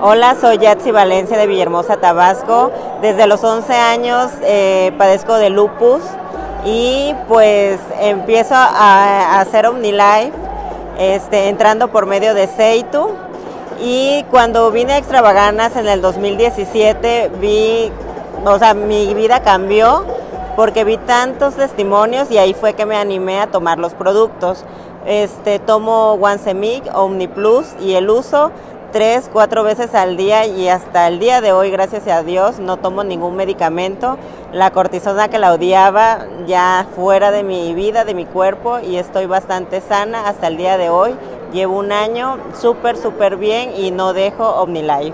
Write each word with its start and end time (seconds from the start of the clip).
Hola, 0.00 0.36
soy 0.40 0.58
Yatsi 0.58 0.90
Valencia 0.90 1.38
de 1.38 1.46
Villahermosa, 1.46 1.96
Tabasco. 1.96 2.70
Desde 3.00 3.26
los 3.26 3.42
11 3.42 3.72
años 3.74 4.30
eh, 4.42 4.92
padezco 4.98 5.34
de 5.34 5.50
lupus 5.50 6.02
y 6.64 7.14
pues 7.28 7.80
empiezo 8.00 8.54
a, 8.54 8.66
a 8.68 9.40
hacer 9.40 9.66
OmniLife 9.66 10.32
este, 10.98 11.48
entrando 11.48 11.88
por 11.88 12.06
medio 12.06 12.34
de 12.34 12.46
Seitu. 12.46 13.08
Y 13.80 14.24
cuando 14.30 14.70
vine 14.70 14.94
a 14.94 14.98
Extravaganas 14.98 15.76
en 15.76 15.86
el 15.86 16.00
2017 16.00 17.30
vi, 17.40 17.92
o 18.44 18.58
sea, 18.58 18.74
mi 18.74 19.12
vida 19.14 19.40
cambió 19.40 20.04
porque 20.56 20.84
vi 20.84 20.96
tantos 20.96 21.54
testimonios 21.54 22.30
y 22.30 22.38
ahí 22.38 22.54
fue 22.54 22.72
que 22.72 22.86
me 22.86 22.96
animé 22.96 23.40
a 23.40 23.48
tomar 23.48 23.78
los 23.78 23.94
productos. 23.94 24.64
Este, 25.04 25.60
tomo 25.60 26.14
One 26.14 26.82
Omni 26.92 27.28
Plus 27.28 27.66
y 27.80 27.94
el 27.94 28.10
uso 28.10 28.50
tres, 28.96 29.28
cuatro 29.30 29.62
veces 29.62 29.94
al 29.94 30.16
día 30.16 30.46
y 30.46 30.70
hasta 30.70 31.06
el 31.08 31.18
día 31.18 31.42
de 31.42 31.52
hoy, 31.52 31.70
gracias 31.70 32.08
a 32.08 32.22
Dios, 32.22 32.58
no 32.60 32.78
tomo 32.78 33.04
ningún 33.04 33.36
medicamento. 33.36 34.16
La 34.54 34.70
cortisona 34.70 35.28
que 35.28 35.38
la 35.38 35.52
odiaba 35.52 36.26
ya 36.46 36.86
fuera 36.96 37.30
de 37.30 37.42
mi 37.42 37.74
vida, 37.74 38.06
de 38.06 38.14
mi 38.14 38.24
cuerpo 38.24 38.78
y 38.78 38.96
estoy 38.96 39.26
bastante 39.26 39.82
sana 39.82 40.26
hasta 40.26 40.46
el 40.46 40.56
día 40.56 40.78
de 40.78 40.88
hoy. 40.88 41.14
Llevo 41.52 41.78
un 41.78 41.92
año 41.92 42.38
súper, 42.58 42.96
súper 42.96 43.36
bien 43.36 43.74
y 43.76 43.90
no 43.90 44.14
dejo 44.14 44.48
OmniLife. 44.48 45.12